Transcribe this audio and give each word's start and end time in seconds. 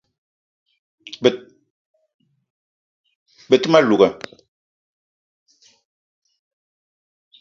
Be 3.51 3.55
te 3.61 3.67
ma 3.69 3.79
louga 3.87 4.09